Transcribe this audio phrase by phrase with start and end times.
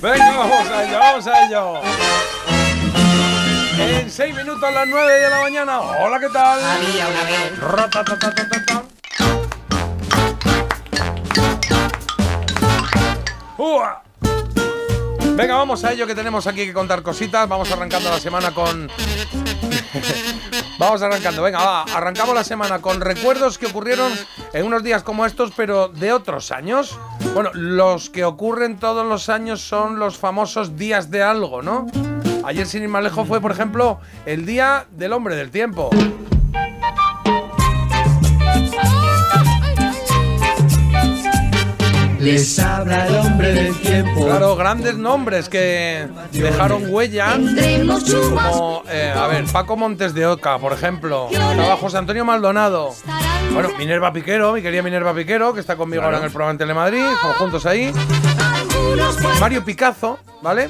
[0.00, 1.80] Venga, vamos a ello, vamos a ello.
[3.78, 5.80] En seis minutos a las 9 de la mañana.
[5.80, 6.58] Hola, ¿qué tal?
[6.64, 7.58] Había una vez.
[7.58, 8.84] Ratatatatata.
[13.58, 14.02] ¡Ua!
[15.36, 17.48] Venga, vamos a ello que tenemos aquí que contar cositas.
[17.48, 18.90] Vamos arrancando la semana con.
[20.78, 21.82] Vamos arrancando, venga, va.
[21.82, 24.12] Arrancamos la semana con recuerdos que ocurrieron
[24.52, 26.98] en unos días como estos, pero de otros años.
[27.34, 31.86] Bueno, los que ocurren todos los años son los famosos días de algo, ¿no?
[32.44, 35.90] Ayer, sin ir más lejos, fue, por ejemplo, el Día del Hombre del Tiempo.
[42.32, 44.26] Les habla el hombre del tiempo.
[44.26, 47.38] Claro, grandes nombres que dejaron huella.
[48.12, 51.28] Como, eh, a ver, Paco Montes de Oca, por ejemplo.
[51.30, 52.94] Estaba José Antonio Maldonado.
[53.54, 56.58] Bueno, Minerva Piquero, mi querida Minerva Piquero, que está conmigo ahora en el programa en
[56.58, 57.92] Telemadrid, como juntos ahí.
[59.40, 60.68] Mario Picazo, ¿vale?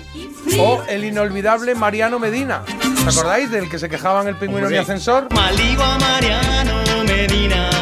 [0.61, 2.63] O el inolvidable Mariano Medina.
[3.05, 5.27] ¿Os acordáis del que se quejaba en el pingüino en mi ascensor?
[5.35, 7.78] Maligo a Mariano Medina.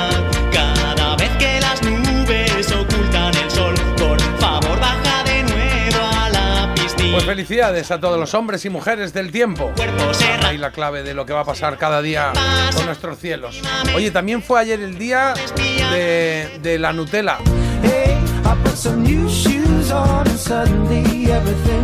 [7.16, 9.72] Pues felicidades a todos los hombres y mujeres del tiempo.
[10.44, 12.30] Ahí la clave de lo que va a pasar cada día
[12.74, 13.62] con nuestros cielos.
[13.94, 17.38] Oye, también fue ayer el día de, de la Nutella.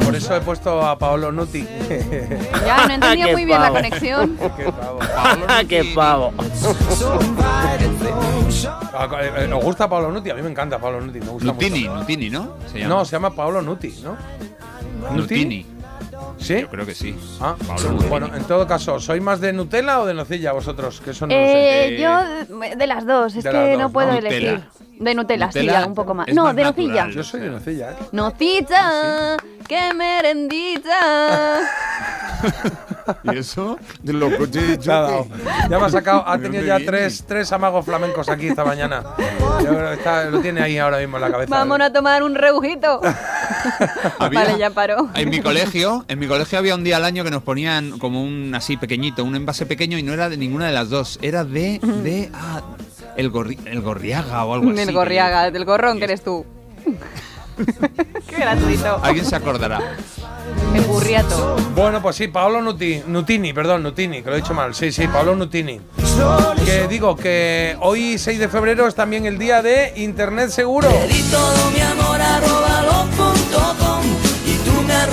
[0.05, 1.66] Por eso he puesto a Paolo Nuti.
[2.66, 4.36] Ya, no entendía muy bien la conexión.
[4.56, 5.00] Qué pavo.
[5.66, 6.34] ¡Qué pavo!
[9.56, 10.28] ¿Os gusta Paolo Nuti?
[10.28, 11.20] A mí me encanta Paolo Nuti.
[11.20, 11.94] Me gusta Nutini, mucho.
[11.94, 12.58] Nutini, ¿no?
[12.70, 12.94] Se llama.
[12.94, 14.19] No, se llama Paolo Nuti, ¿no?
[15.11, 15.67] Nutini.
[16.39, 16.61] ¿Sí?
[16.61, 17.17] Yo creo que sí.
[17.41, 17.55] Ah,
[18.08, 21.00] bueno, en todo caso, ¿sois más de Nutella o de nocilla vosotros?
[21.00, 21.94] Que eso no lo sé.
[21.94, 24.19] Eh, yo de las dos, es De que no puedo ¿no?
[24.19, 24.55] elegir.
[24.55, 24.69] Nutella.
[24.98, 26.28] De Nutella, Nutella sí, un poco más.
[26.28, 27.09] No, más de nocilla.
[27.11, 27.97] Yo soy de nocilla, ¿eh?
[28.12, 29.36] Nocilla,
[29.69, 31.61] qué merendita.
[33.25, 33.78] ¿Y eso?
[34.03, 35.27] De lo que Ya, ha dado.
[35.71, 39.03] Ya me ha sacado, ha ¿De tenido ya tres, tres amagos flamencos aquí esta mañana.
[39.93, 41.50] Está- lo tiene ahí ahora mismo en la cabeza.
[41.54, 43.00] Vamos a tomar un rebujito.
[44.19, 45.09] Había- Vale, ya paró.
[45.15, 48.22] En mi colegio, en mi colegio había un día al año que nos ponían como
[48.22, 51.44] un así pequeñito, un envase pequeño y no era de ninguna de las dos, era
[51.44, 52.62] de de ah,
[53.16, 54.81] el, gorri- el gorriaga o algo así.
[54.81, 56.44] El gorriaga, del gorrón que eres tú.
[58.29, 59.01] qué gratuito.
[59.03, 59.81] Alguien se acordará.
[60.75, 61.57] El burriato.
[61.75, 64.75] Bueno, pues sí, Paolo Nuti, Nutini, perdón, Nutini, que lo he dicho mal.
[64.75, 65.81] Sí, sí, Paolo Nutini.
[66.65, 70.89] Que digo que hoy, 6 de febrero, es también el día de Internet Seguro.
[70.89, 72.21] Di todo mi amor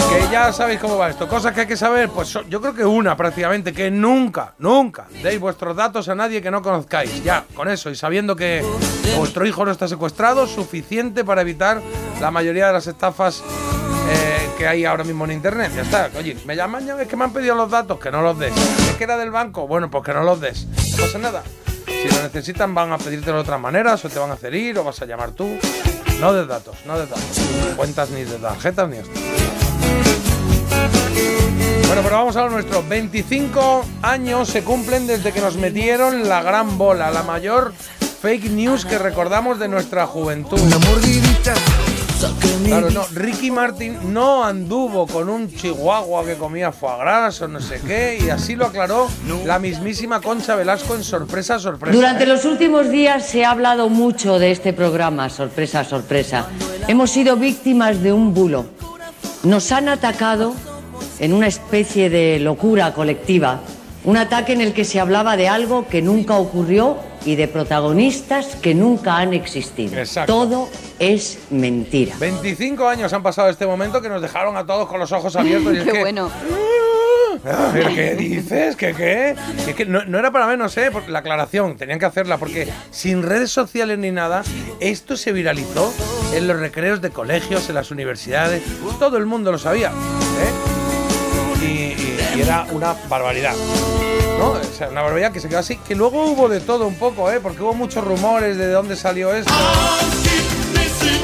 [0.10, 1.28] Que ya sabéis cómo va esto.
[1.28, 5.40] Cosas que hay que saber, pues yo creo que una prácticamente, que nunca, nunca deis
[5.40, 7.24] vuestros datos a nadie que no conozcáis.
[7.24, 8.64] Ya, con eso y sabiendo que
[9.18, 11.82] vuestro hijo no está secuestrado, suficiente para evitar
[12.22, 13.44] la mayoría de las estafas
[14.10, 15.72] eh, que hay ahora mismo en internet.
[15.76, 16.10] Ya está.
[16.18, 18.56] Oye, me llaman ya, es que me han pedido los datos, que no los des.
[18.56, 20.66] Es que era del banco, bueno, pues que no los des.
[20.66, 21.44] No pasa nada.
[21.86, 24.78] Si lo necesitan, van a pedírtelo de otras maneras, o te van a hacer ir,
[24.78, 25.58] o vas a llamar tú.
[26.20, 27.40] No des datos, no des datos.
[27.76, 29.20] Cuentas ni de tarjetas ni esto.
[32.00, 32.82] Bueno, pero vamos a lo nuestro.
[32.88, 37.74] 25 años se cumplen desde que nos metieron la gran bola, la mayor
[38.22, 40.58] fake news que recordamos de nuestra juventud.
[42.64, 47.60] Claro, no, Ricky Martin no anduvo con un chihuahua que comía foie gras o no
[47.60, 49.10] sé qué, y así lo aclaró
[49.46, 51.94] la mismísima Concha Velasco en Sorpresa, Sorpresa.
[51.94, 52.28] Durante ¿eh?
[52.28, 56.48] los últimos días se ha hablado mucho de este programa, sorpresa, sorpresa.
[56.88, 58.68] Hemos sido víctimas de un bulo.
[59.44, 60.56] Nos han atacado
[61.20, 63.60] en una especie de locura colectiva,
[64.06, 68.56] un ataque en el que se hablaba de algo que nunca ocurrió y de protagonistas
[68.56, 69.98] que nunca han existido.
[70.00, 70.34] Exacto.
[70.34, 70.70] Todo
[71.00, 72.16] es mentira.
[72.20, 75.36] 25 años han pasado de este momento que nos dejaron a todos con los ojos
[75.36, 75.74] abiertos.
[75.74, 76.30] Y es Qué que, bueno.
[77.46, 78.76] A ver, ¿qué dices?
[78.76, 79.36] ¿Qué qué?
[79.68, 80.90] Es que no, no era para menos, ¿eh?
[80.92, 84.44] Por- La aclaración, tenían que hacerla, porque sin redes sociales ni nada,
[84.80, 85.94] esto se viralizó
[86.34, 88.62] en los recreos de colegios, en las universidades,
[89.00, 90.69] todo el mundo lo sabía, ¿eh?
[92.40, 93.54] Era una barbaridad.
[94.38, 94.52] ¿No?
[94.52, 95.76] O sea, una barbaridad que se quedó así.
[95.76, 97.42] Que luego hubo de todo un poco, ¿eh?
[97.42, 99.52] Porque hubo muchos rumores de dónde salió esto.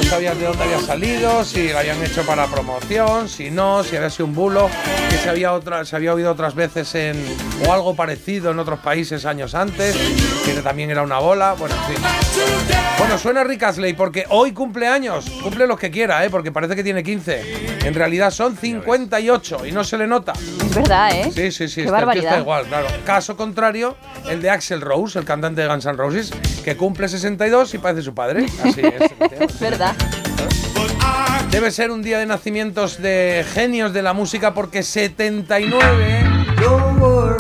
[0.10, 4.10] Sabías de dónde había salido, si lo habían hecho para promoción, si no, si había
[4.10, 4.70] sido un bulo,
[5.10, 7.22] que se había, otra, se había oído otras veces en,
[7.68, 9.96] o algo parecido en otros países años antes,
[10.46, 11.54] que también era una bola.
[11.58, 12.06] Bueno, en fin.
[12.98, 16.30] Bueno, suena Rick Astley porque hoy cumple años, cumple los que quiera, ¿eh?
[16.30, 17.86] porque parece que tiene 15.
[17.86, 20.34] En realidad son 58 y no se le nota.
[20.34, 21.32] Es verdad, ¿eh?
[21.34, 22.26] Sí, sí, sí, Qué este barbaridad.
[22.26, 22.88] está igual, claro.
[23.06, 23.98] Caso contrario,
[24.30, 26.32] el de Axel Rose, el cantante de Guns N' Roses,
[26.64, 28.46] que cumple 62 y parece su padre.
[28.64, 29.12] Así es.
[29.46, 29.95] Es verdad.
[31.56, 36.22] Debe ser un día de nacimientos de genios de la música porque 79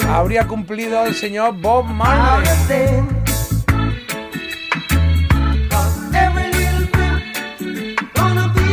[0.08, 3.04] habría cumplido el señor Bob Marley.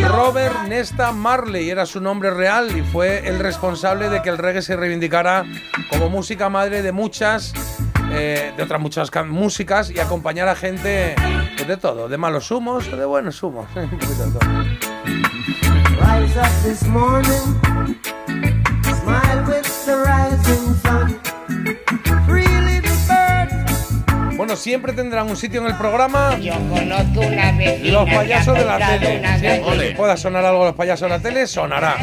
[0.07, 4.63] Robert Nesta Marley era su nombre real y fue el responsable de que el reggae
[4.63, 5.45] se reivindicara
[5.91, 7.53] como música madre de muchas,
[8.13, 11.17] eh, de otras muchas músicas y acompañar a gente
[11.57, 13.67] pues, de todo, de malos humos o de buenos humos.
[16.03, 17.61] Rise up this morning,
[18.83, 21.21] smile with the rising sun.
[22.27, 27.93] Three little birds Bueno, siempre tendrán un sitio en el programa Yo conozco una vecina
[27.93, 29.39] los payasos de la tele.
[29.39, 31.97] Siempre que pueda sonar algo los payasos de la tele, sonará.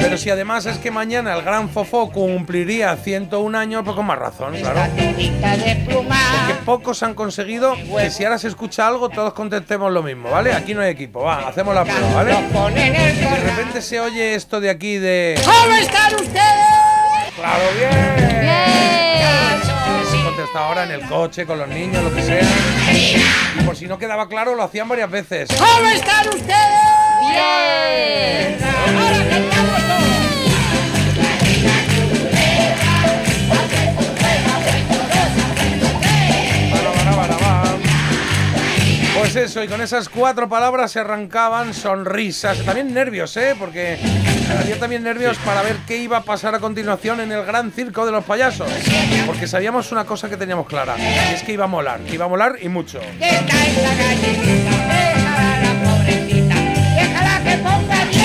[0.00, 4.18] Pero si además es que mañana el gran Fofó cumpliría 101 años, pues con más
[4.18, 4.80] razón, claro.
[4.94, 10.52] Porque pocos han conseguido que si ahora se escucha algo, todos contestemos lo mismo, ¿vale?
[10.52, 12.32] Aquí no hay equipo, va, hacemos la prueba, ¿vale?
[12.72, 15.40] De repente se oye esto de aquí de.
[15.44, 17.32] ¿Cómo están ustedes?
[17.36, 18.40] ¡Claro, bien!
[18.40, 18.62] ¡Bien!
[20.24, 22.40] Contesta ahora en el coche, con los niños, lo que sea.
[23.58, 25.50] Y por si no quedaba claro, lo hacían varias veces.
[25.58, 26.56] ¿Cómo están ustedes?
[27.30, 28.58] ¡Bien!
[28.96, 30.21] Ahora cantamos todos.
[39.32, 43.56] Pues eso, y con esas cuatro palabras se arrancaban sonrisas, también nervios, ¿eh?
[43.58, 43.98] Porque
[44.60, 48.04] había también nervios para ver qué iba a pasar a continuación en el gran circo
[48.04, 48.70] de los payasos.
[49.24, 52.26] Porque sabíamos una cosa que teníamos clara, y es que iba a molar, que iba
[52.26, 53.00] a molar y mucho.
[53.00, 54.70] Que está esa gallinita,
[55.14, 56.54] déjala la pobrecita,
[56.94, 58.21] déjala que ponga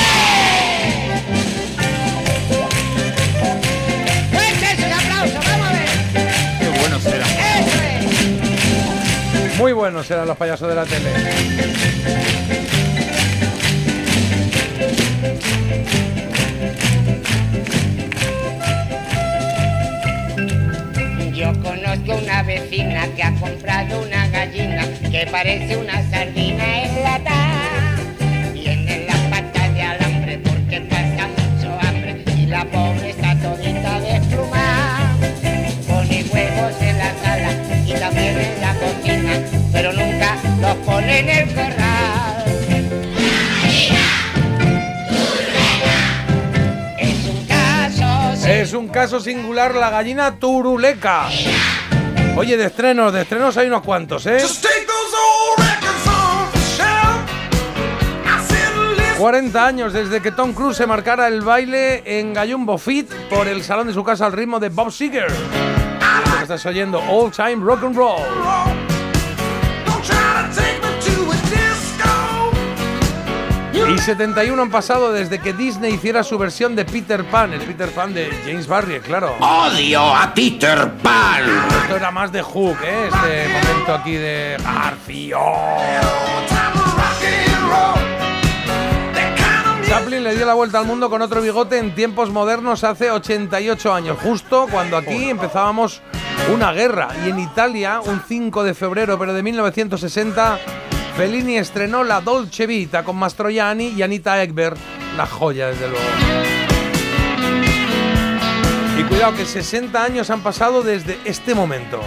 [9.87, 11.09] buenos eran los payasos de la tele.
[21.33, 27.95] Yo conozco una vecina que ha comprado una gallina que parece una sardina enlatada.
[28.53, 35.15] Tiene las patas de alambre porque pasa mucho hambre y la pobre está todita desplumada.
[35.87, 37.51] Pone huevos en la sala
[37.85, 39.06] y también en la cocina,
[41.17, 42.43] en el corral.
[46.99, 51.27] Es un caso Es un caso singular la gallina turuleca.
[52.35, 54.37] Oye, de estrenos, de estrenos hay unos cuantos, ¿eh?
[59.17, 63.63] 40 años desde que Tom Cruise se marcara el baile en Gallumbo Fit por el
[63.63, 65.31] salón de su casa al ritmo de Bob Seger.
[65.31, 68.76] Lo que estás oyendo, All Time Rock and Roll.
[73.89, 77.89] Y 71 han pasado desde que Disney hiciera su versión de Peter Pan, el Peter
[77.91, 79.35] Pan de James Barry, claro.
[79.39, 81.43] Odio a Peter Pan.
[81.83, 83.07] Esto era más de Hook, ¿eh?
[83.07, 85.39] Este momento aquí de Garfio.
[89.87, 93.93] Chaplin le dio la vuelta al mundo con otro bigote en tiempos modernos hace 88
[93.93, 96.01] años, justo cuando aquí empezábamos
[96.53, 97.07] una guerra.
[97.25, 100.59] Y en Italia, un 5 de febrero, pero de 1960,
[101.17, 104.77] Fellini estrenó La Dolce Vita con Mastroianni y Anita Ekberg,
[105.17, 106.05] la joya desde luego.
[108.99, 112.01] Y cuidado que 60 años han pasado desde este momento.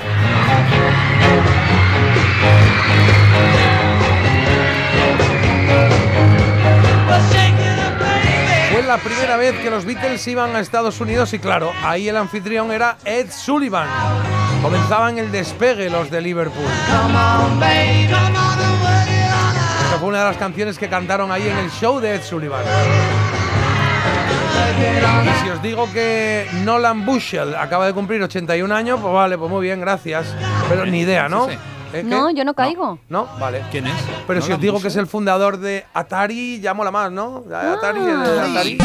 [8.70, 12.16] Fue la primera vez que los Beatles iban a Estados Unidos y claro, ahí el
[12.16, 13.88] anfitrión era Ed Sullivan.
[14.62, 16.64] Comenzaban el despegue los de Liverpool.
[16.64, 18.39] Esta
[20.00, 22.64] fue una de las canciones que cantaron ahí en el show de Ed Sullivan.
[25.24, 29.50] Y si os digo que Nolan Bushell acaba de cumplir 81 años, pues vale, pues
[29.50, 30.34] muy bien, gracias.
[30.70, 31.46] Pero ni idea, ¿no?
[31.46, 31.98] Sí, sí.
[31.98, 32.02] ¿Eh?
[32.02, 32.98] No, yo no caigo.
[33.10, 33.62] No, vale.
[33.70, 33.94] ¿Quién es?
[34.26, 37.44] Pero ¿No si os digo que es el fundador de Atari, ya mola más, ¿no?
[37.52, 38.78] Atari, el de Atari.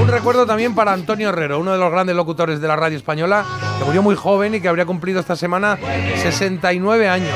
[0.00, 3.44] Un recuerdo también para Antonio Herrero, uno de los grandes locutores de la radio española,
[3.82, 5.76] que murió muy joven y que habría cumplido esta semana
[6.16, 7.34] 69 años.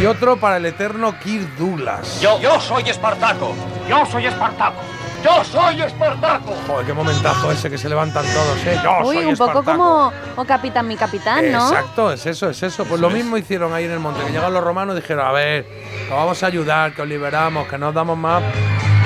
[0.00, 2.20] Y otro para el eterno Kirk Douglas.
[2.20, 3.54] Yo, yo soy Espartaco.
[3.88, 4.78] Yo soy Espartaco.
[5.24, 6.54] Yo soy Espartaco.
[6.66, 8.80] Joder, qué momentazo ese que se levantan todos, ¿eh?
[8.82, 11.68] Yo Uy, soy un poco como o Capitán mi Capitán, ¿no?
[11.68, 12.84] Exacto, es eso, es eso.
[12.84, 15.32] Pues lo mismo hicieron ahí en el monte, que llegaron los romanos y dijeron, a
[15.32, 15.66] ver,
[16.04, 18.42] os vamos a ayudar, que os liberamos, que no os damos más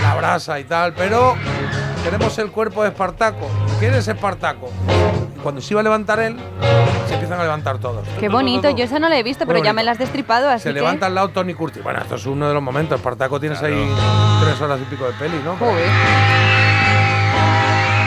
[0.02, 1.34] la brasa y tal, pero
[2.04, 3.48] queremos el cuerpo de Espartaco.
[3.80, 4.70] ¿Quién es Espartaco?
[5.44, 6.36] Cuando se iba a levantar él,
[7.06, 8.02] se empiezan a levantar todos.
[8.18, 10.62] Qué bonito, yo esa no la he visto, pero ya me la has destripado, así
[10.62, 10.74] Se que...
[10.76, 11.82] levanta al lado Tony Curtis.
[11.82, 12.96] Bueno, esto es uno de los momentos.
[12.96, 13.86] Espartaco tienes ahí
[14.42, 15.54] tres horas y pico de peli, ¿no?
[15.56, 15.86] Joder.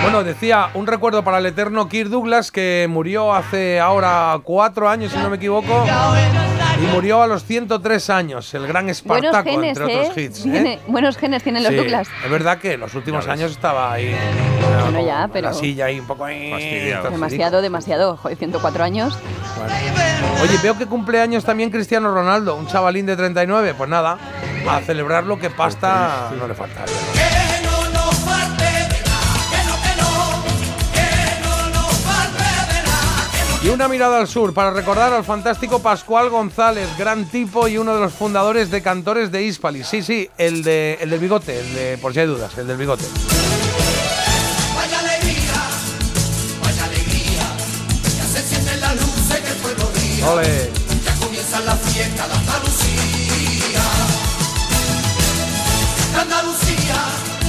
[0.01, 5.11] Bueno, decía, un recuerdo para el eterno Kirk Douglas que murió hace ahora cuatro años,
[5.11, 5.85] si no me equivoco,
[6.81, 9.99] y murió a los 103 años, el gran Buenos Espartaco, genes, entre ¿eh?
[9.99, 10.39] otros hits.
[10.39, 10.49] ¿eh?
[10.51, 12.07] Tiene- buenos genes tienen los Sí, Douglas.
[12.23, 14.15] Es verdad que en los últimos años estaba ahí.
[14.83, 16.51] Bueno, ya, pero- La silla ahí un poco ahí.
[16.51, 17.09] Fastidiado.
[17.09, 18.17] Demasiado, demasiado.
[18.17, 19.17] Joder, 104 años.
[19.57, 19.73] Bueno.
[20.43, 23.73] Oye, veo que cumpleaños también Cristiano Ronaldo, un chavalín de 39.
[23.75, 24.17] Pues nada,
[24.69, 26.85] a celebrar lo que pasta no le falta.
[33.67, 37.95] Y una mirada al sur para recordar al fantástico Pascual González, gran tipo y uno
[37.95, 39.87] de los fundadores de Cantores de Hispalis.
[39.87, 42.77] Sí, sí, el, de, el del bigote, el de, por si hay dudas, el del
[42.77, 43.03] bigote.
[44.73, 45.67] Vaya alegría,
[46.63, 47.43] vaya alegría,
[48.17, 50.69] ya se sienten las luces que el pueblo ría, Ole.
[51.03, 52.33] ya comienza la fiesta de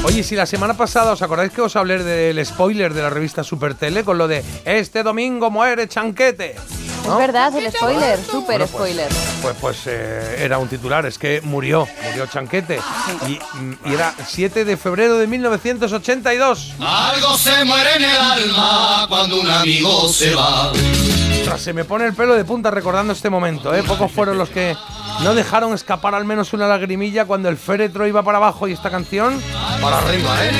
[0.09, 3.45] Oye, si la semana pasada os acordáis que os hablé del spoiler de la revista
[3.45, 6.57] Supertele con lo de este domingo muere Chanquete.
[7.05, 7.13] ¿no?
[7.13, 9.09] Es verdad, el spoiler, súper Bueno, pues, spoiler.
[9.43, 12.81] Pues, pues eh, era un titular, es que murió, murió Chanquete.
[13.27, 13.39] Y,
[13.87, 16.77] y era 7 de febrero de 1982.
[16.81, 20.73] algo se muere en el alma cuando un amigo se va.
[20.73, 23.83] Ostras, se me pone el pelo de punta recordando este momento, ¿eh?
[23.83, 24.75] Pocos fueron los que
[25.23, 28.91] no dejaron escapar al menos una lagrimilla cuando el féretro iba para abajo y esta
[28.91, 29.41] canción
[29.81, 30.51] para arriba, ¿eh?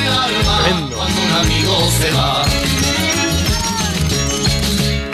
[0.63, 0.97] Tremendo.
[0.97, 2.45] Cuando un amigo se va.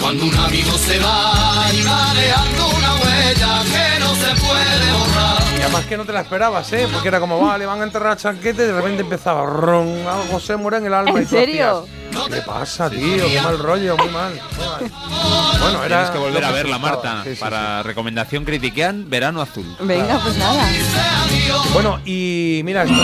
[0.01, 5.44] Cuando un amigo se va y va dejando una huella que no se puede borrar.
[5.75, 6.87] Además que no te la esperabas, ¿eh?
[6.93, 10.39] Porque era como, vale, van a enterrar a Chanquete y de repente empezaba, ron, algo
[10.39, 11.11] se muere en el alma.
[11.11, 11.89] ¿En y tú serio?
[12.13, 13.27] hacías, ¿Qué pasa, tío?
[13.27, 14.41] Qué mal rollo, muy mal.
[14.57, 15.59] muy mal.
[15.61, 15.97] Bueno, era.
[15.97, 16.79] Tienes que volver a verla.
[16.79, 17.25] Marta.
[17.25, 19.67] Sí, sí, para recomendación critiquean Verano Azul.
[19.81, 20.65] Venga, pues nada.
[21.73, 23.03] Bueno, y mira esto.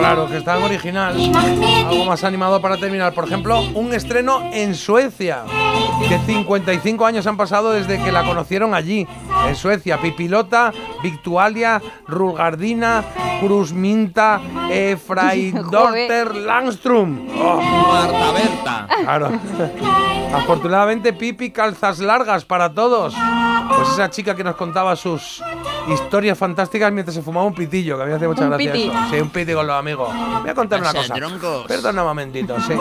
[0.00, 1.14] Claro, que está en original.
[1.86, 3.12] Algo más animado para terminar.
[3.12, 5.44] Por ejemplo, un estreno en Suecia.
[6.08, 9.06] Que 55 años han pasado desde que la conocieron allí.
[9.48, 9.98] En Suecia.
[10.00, 13.02] Pipilota, Victualia, Rulgardina,
[13.40, 17.26] Krusminta, Efraidorter Langstrom.
[17.40, 18.86] Oh, Marta Berta.
[19.02, 19.30] claro.
[20.34, 23.14] Afortunadamente, Pipi calzas largas para todos.
[23.74, 25.42] Pues esa chica que nos contaba sus
[25.88, 28.72] historias fantásticas mientras se fumaba un pitillo, que a mí me hace mucha Un gracia
[28.72, 28.88] piti.
[28.88, 28.98] eso.
[29.10, 30.10] Sí, un piti con los amigos.
[30.42, 31.14] Voy a contar una cosa.
[31.14, 31.66] troncos.
[31.66, 32.74] Perdona un momentito, sí.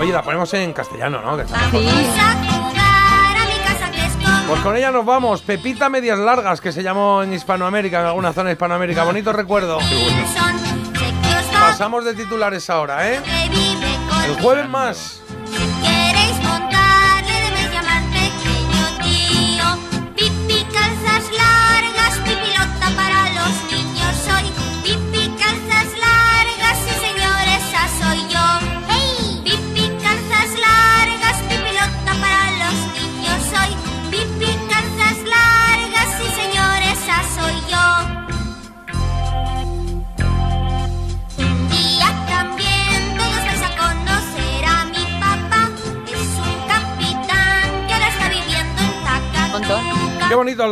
[0.00, 1.36] Oye, la ponemos en castellano, ¿no?
[1.36, 1.88] Que está- Sí.
[4.54, 5.42] Pues con ella nos vamos.
[5.42, 9.02] Pepita Medias Largas, que se llamó en Hispanoamérica, en alguna zona de Hispanoamérica.
[9.02, 9.80] Bonito recuerdo.
[11.52, 13.20] Pasamos de titulares ahora, ¿eh?
[14.28, 15.23] El jueves más.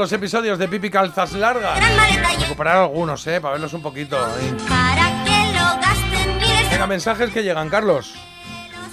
[0.03, 1.79] Los episodios de Pipi Calzas Largas.
[2.41, 3.41] Recuperar algunos, ¿eh?
[3.41, 4.19] Para verlos un poquito.
[4.19, 4.57] ahí.
[4.69, 8.15] para que lo gasten miles Venga, mensajes que llegan, Carlos.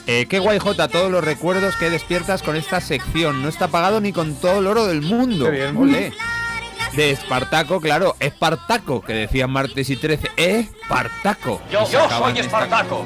[0.05, 3.41] Eh, qué guay, Jota, todos los recuerdos que despiertas con esta sección.
[3.41, 5.45] No está pagado ni con todo el oro del mundo.
[5.45, 5.75] Qué bien.
[5.77, 6.13] Olé.
[6.93, 10.29] De Espartaco, claro, Espartaco, que decían martes y 13.
[10.37, 11.59] Espartaco.
[11.71, 13.05] Yo, yo soy esta- Espartaco.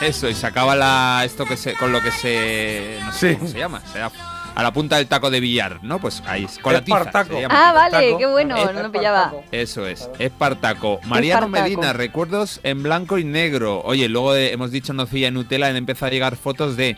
[0.00, 2.98] Eso, y sacaba la, esto que se, con lo que se.
[3.04, 3.36] No sé Sí.
[3.36, 3.82] cómo se llama.
[3.92, 5.98] se llama- a la punta del taco de billar, ¿no?
[6.00, 7.04] Pues ahí, con la tiza.
[7.50, 9.32] Ah, vale, qué bueno, Es no lo pillaba.
[9.52, 10.98] Eso es, Espartaco.
[11.04, 11.62] Mariano Espartaco.
[11.68, 13.82] Medina, recuerdos en blanco y negro.
[13.84, 16.96] Oye, luego de- hemos dicho nocilla y Nutella, han empezado a llegar fotos de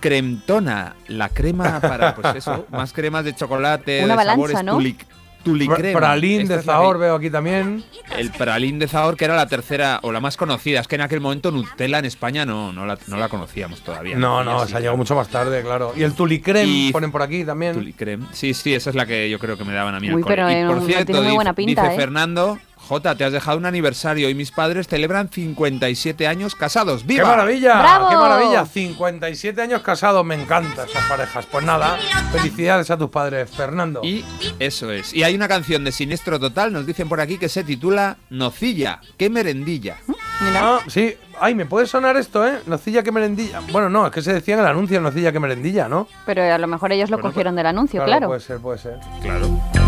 [0.00, 4.72] Cremtona, la crema para, pues eso, más cremas de chocolate, Una de balanza, sabores, ¿no?
[5.44, 5.98] Tuli- tulicrema.
[5.98, 7.84] Pralín Esta de Zahor que- veo aquí también.
[8.16, 10.80] El pralín de Zahor, que era la tercera o la más conocida.
[10.80, 14.16] Es que en aquel momento Nutella en España no, no, la, no la conocíamos todavía.
[14.16, 15.92] No, no, se ha llegado mucho más tarde, claro.
[15.96, 17.74] Y el Tulicrem Y- ponen por aquí también.
[17.74, 18.26] Tulicrem.
[18.32, 20.50] Sí, sí, esa es la que yo creo que me daban a mí Uy, pero
[20.50, 21.98] Y por no cierto, tiene muy dice- buena pinta, dice ¿eh?
[21.98, 22.58] Fernando,
[22.90, 27.02] Jota, te has dejado un aniversario y mis padres celebran 57 años casados.
[27.02, 27.28] ¡Qué ¡Viva!
[27.28, 27.78] maravilla!
[27.78, 28.08] ¡Bravo!
[28.08, 28.66] ¡Qué maravilla!
[28.66, 31.46] 57 años casados, me encantan esas parejas.
[31.46, 31.96] Pues nada,
[32.32, 34.00] felicidades a tus padres, Fernando.
[34.02, 34.24] Y
[34.58, 35.14] eso es.
[35.14, 39.00] Y hay una canción de Siniestro Total, nos dicen por aquí, que se titula Nocilla.
[39.16, 39.98] ¡Qué merendilla!
[40.40, 40.60] Mira.
[40.60, 41.14] Ah, sí.
[41.40, 42.58] Ay, me puede sonar esto, ¿eh?
[42.66, 43.60] Nocilla que merendilla.
[43.70, 46.08] Bueno, no, es que se decía en el anuncio nocilla que merendilla, ¿no?
[46.26, 48.26] Pero a lo mejor ellos lo Bueno, cogieron del anuncio, claro.
[48.26, 48.98] Puede ser, puede ser.
[49.22, 49.79] Claro.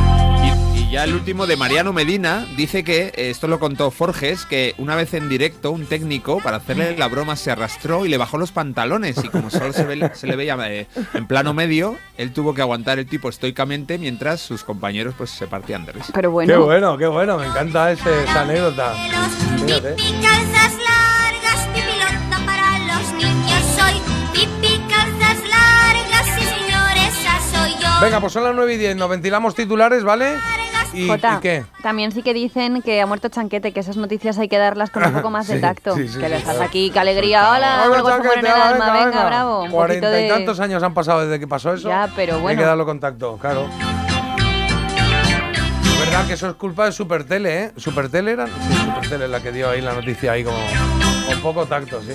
[0.92, 4.94] Ya el último de Mariano Medina dice que, eh, esto lo contó Forges, que una
[4.94, 8.52] vez en directo un técnico para hacerle la broma se arrastró y le bajó los
[8.52, 12.52] pantalones y como solo se, ve- se le veía eh, en plano medio, él tuvo
[12.52, 16.12] que aguantar el tipo estoicamente mientras sus compañeros pues se partían de risa.
[16.14, 18.92] Pero Qué bueno, bueno, qué bueno, me encanta ese- esa anécdota.
[19.64, 19.96] Fíjate.
[28.02, 30.34] Venga, pues son las 9 y 10, nos ventilamos titulares, ¿vale?
[30.92, 31.64] ¿Y, Jota, y qué?
[31.82, 35.04] también sí que dicen que ha muerto Chanquete, que esas noticias hay que darlas con
[35.04, 35.94] un poco más de tacto.
[35.94, 36.68] sí, sí, que sí, le estás claro.
[36.68, 39.56] aquí, qué alegría, hola, algo en el alma, venga, bravo.
[39.62, 40.26] Un poquito Cuarenta de...
[40.26, 41.88] y tantos años han pasado desde que pasó eso.
[41.88, 42.60] Ya, pero Hay bueno.
[42.60, 43.66] que darlo contacto, claro.
[45.84, 47.72] Es verdad que eso es culpa de Supertele, ¿eh?
[47.76, 48.46] ¿Supertele era?
[48.46, 50.58] Sí, Supertele es la que dio ahí la noticia ahí como
[51.26, 52.12] con poco tacto, sí.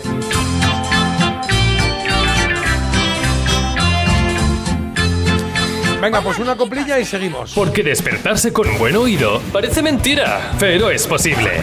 [6.01, 7.53] Venga, pues una coplilla y seguimos.
[7.53, 11.61] Porque despertarse con un buen oído parece mentira, pero es posible.